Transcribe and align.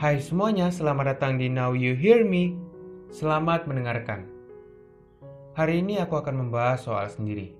Hai 0.00 0.16
semuanya, 0.16 0.72
selamat 0.72 1.12
datang 1.12 1.36
di 1.36 1.52
Now 1.52 1.76
You 1.76 1.92
Hear 1.92 2.24
Me. 2.24 2.56
Selamat 3.12 3.68
mendengarkan. 3.68 4.24
Hari 5.52 5.84
ini 5.84 6.00
aku 6.00 6.16
akan 6.16 6.40
membahas 6.40 6.88
soal 6.88 7.04
sendiri. 7.12 7.52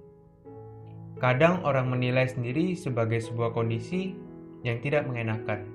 Kadang 1.21 1.61
orang 1.69 1.93
menilai 1.93 2.25
sendiri 2.33 2.73
sebagai 2.73 3.21
sebuah 3.21 3.53
kondisi 3.53 4.17
yang 4.65 4.81
tidak 4.81 5.05
mengenakan. 5.05 5.69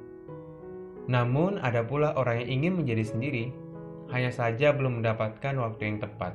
Namun, 1.05 1.61
ada 1.61 1.85
pula 1.85 2.17
orang 2.17 2.41
yang 2.41 2.49
ingin 2.57 2.81
menjadi 2.81 3.13
sendiri, 3.13 3.53
hanya 4.09 4.33
saja 4.33 4.73
belum 4.73 5.05
mendapatkan 5.05 5.53
waktu 5.61 5.81
yang 5.85 6.01
tepat. 6.01 6.33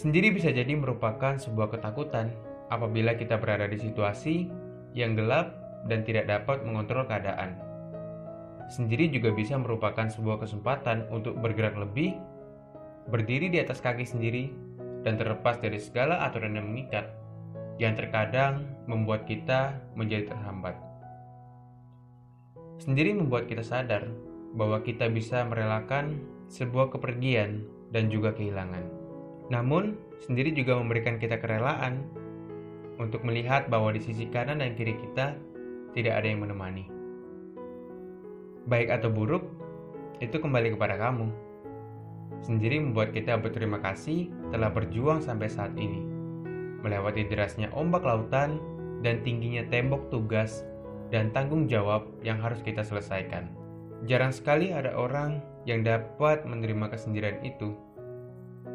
Sendiri 0.00 0.32
bisa 0.32 0.48
jadi 0.48 0.72
merupakan 0.72 1.36
sebuah 1.36 1.68
ketakutan 1.68 2.32
apabila 2.72 3.12
kita 3.12 3.36
berada 3.36 3.68
di 3.68 3.76
situasi 3.76 4.48
yang 4.96 5.20
gelap 5.20 5.52
dan 5.84 6.00
tidak 6.00 6.24
dapat 6.32 6.64
mengontrol 6.64 7.04
keadaan. 7.04 7.67
Sendiri 8.68 9.08
juga 9.08 9.32
bisa 9.32 9.56
merupakan 9.56 10.04
sebuah 10.04 10.44
kesempatan 10.44 11.08
untuk 11.08 11.40
bergerak 11.40 11.76
lebih, 11.80 12.20
berdiri 13.08 13.48
di 13.48 13.58
atas 13.64 13.80
kaki 13.80 14.04
sendiri, 14.04 14.52
dan 15.02 15.16
terlepas 15.16 15.56
dari 15.56 15.80
segala 15.80 16.20
aturan 16.28 16.52
yang 16.52 16.68
mengikat, 16.68 17.08
yang 17.80 17.96
terkadang 17.96 18.68
membuat 18.84 19.24
kita 19.24 19.72
menjadi 19.96 20.36
terhambat. 20.36 20.76
Sendiri 22.78 23.16
membuat 23.16 23.48
kita 23.48 23.64
sadar 23.64 24.04
bahwa 24.52 24.84
kita 24.84 25.08
bisa 25.08 25.48
merelakan 25.48 26.20
sebuah 26.52 26.92
kepergian 26.92 27.64
dan 27.92 28.12
juga 28.12 28.36
kehilangan. 28.36 28.84
Namun, 29.48 29.96
sendiri 30.20 30.52
juga 30.52 30.76
memberikan 30.76 31.16
kita 31.16 31.40
kerelaan 31.40 32.04
untuk 33.00 33.24
melihat 33.24 33.72
bahwa 33.72 33.96
di 33.96 34.02
sisi 34.02 34.28
kanan 34.28 34.60
dan 34.60 34.76
kiri 34.76 34.92
kita 34.92 35.32
tidak 35.96 36.20
ada 36.20 36.26
yang 36.28 36.44
menemani. 36.44 36.97
Baik 38.68 38.92
atau 38.92 39.08
buruk, 39.08 39.48
itu 40.20 40.36
kembali 40.36 40.76
kepada 40.76 41.00
kamu. 41.00 41.32
Sendiri 42.44 42.76
membuat 42.76 43.16
kita 43.16 43.40
berterima 43.40 43.80
kasih 43.80 44.28
telah 44.52 44.68
berjuang 44.68 45.24
sampai 45.24 45.48
saat 45.48 45.72
ini. 45.80 46.04
Melewati 46.84 47.24
derasnya 47.32 47.72
ombak 47.72 48.04
lautan 48.04 48.60
dan 49.00 49.24
tingginya 49.24 49.64
tembok 49.72 50.12
tugas 50.12 50.68
dan 51.08 51.32
tanggung 51.32 51.64
jawab 51.64 52.12
yang 52.20 52.36
harus 52.44 52.60
kita 52.60 52.84
selesaikan. 52.84 53.48
Jarang 54.04 54.36
sekali 54.36 54.68
ada 54.68 54.92
orang 54.94 55.40
yang 55.64 55.80
dapat 55.80 56.44
menerima 56.44 56.92
kesendirian 56.92 57.40
itu. 57.40 57.72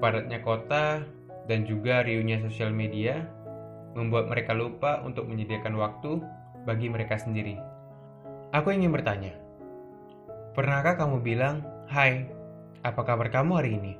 Padatnya 0.01 0.41
kota 0.41 1.05
dan 1.45 1.69
juga 1.69 2.01
riuhnya 2.01 2.41
sosial 2.41 2.73
media 2.73 3.29
membuat 3.93 4.25
mereka 4.25 4.57
lupa 4.57 5.05
untuk 5.05 5.29
menyediakan 5.29 5.77
waktu 5.77 6.17
bagi 6.65 6.89
mereka 6.89 7.21
sendiri. 7.21 7.61
Aku 8.51 8.73
ingin 8.73 8.89
bertanya, 8.89 9.42
pernahkah 10.53 10.95
kamu 10.97 11.21
bilang, 11.25 11.65
"Hai, 11.89 12.29
apa 12.85 13.01
kabar 13.01 13.29
kamu 13.29 13.51
hari 13.57 13.71
ini?" 13.77 13.93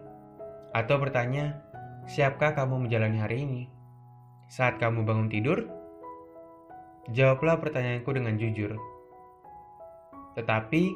Atau 0.74 1.02
bertanya, 1.02 1.62
"Siapkah 2.10 2.54
kamu 2.54 2.88
menjalani 2.88 3.20
hari 3.22 3.46
ini?" 3.46 3.62
Saat 4.50 4.78
kamu 4.78 5.06
bangun 5.06 5.30
tidur, 5.34 5.66
jawablah 7.10 7.58
pertanyaanku 7.58 8.10
dengan 8.14 8.38
jujur. 8.38 8.78
Tetapi, 10.38 10.94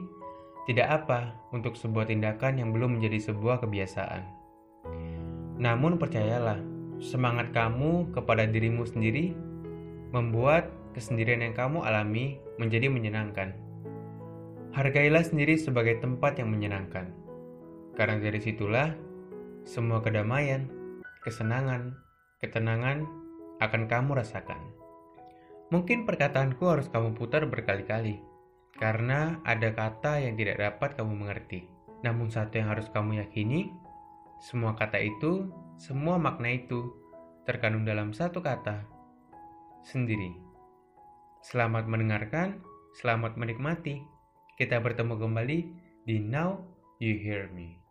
tidak 0.69 0.87
apa 1.03 1.33
untuk 1.55 1.79
sebuah 1.79 2.11
tindakan 2.11 2.59
yang 2.59 2.69
belum 2.75 2.99
menjadi 2.99 3.31
sebuah 3.31 3.63
kebiasaan. 3.63 4.21
Namun 5.57 5.97
percayalah, 5.97 6.59
semangat 7.01 7.49
kamu 7.55 8.13
kepada 8.13 8.45
dirimu 8.45 8.85
sendiri 8.85 9.33
membuat 10.13 10.69
kesendirian 10.93 11.41
yang 11.45 11.55
kamu 11.55 11.81
alami 11.81 12.37
menjadi 12.61 12.89
menyenangkan. 12.89 13.53
Hargailah 14.77 15.25
sendiri 15.25 15.57
sebagai 15.57 15.97
tempat 15.97 16.37
yang 16.37 16.53
menyenangkan, 16.53 17.09
karena 17.97 18.21
dari 18.21 18.37
situlah 18.37 18.93
semua 19.65 20.05
kedamaian, 20.05 20.69
kesenangan, 21.25 21.97
ketenangan 22.37 23.01
akan 23.57 23.89
kamu 23.89 24.21
rasakan. 24.21 24.61
Mungkin 25.73 26.05
perkataanku 26.05 26.61
harus 26.69 26.93
kamu 26.93 27.17
putar 27.17 27.49
berkali-kali, 27.49 28.21
karena 28.77 29.41
ada 29.49 29.73
kata 29.73 30.21
yang 30.21 30.37
tidak 30.37 30.61
dapat 30.61 30.93
kamu 30.93 31.25
mengerti. 31.25 31.65
Namun 32.05 32.29
satu 32.29 32.61
yang 32.61 32.69
harus 32.69 32.85
kamu 32.93 33.17
yakini, 33.25 33.73
semua 34.45 34.77
kata 34.77 35.01
itu, 35.01 35.49
semua 35.81 36.21
makna 36.21 36.53
itu, 36.53 36.93
terkandung 37.49 37.81
dalam 37.81 38.13
satu 38.13 38.45
kata, 38.45 38.85
sendiri. 39.81 40.37
Selamat 41.41 41.89
mendengarkan, 41.89 42.61
selamat 43.01 43.41
menikmati. 43.41 44.16
Kita 44.57 44.81
bertemu 44.81 45.21
kembali 45.21 45.57
di 46.01 46.17
Now 46.17 46.57
You 46.97 47.13
Hear 47.21 47.53
Me. 47.53 47.86